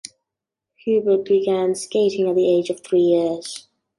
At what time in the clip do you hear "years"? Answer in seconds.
3.03-3.67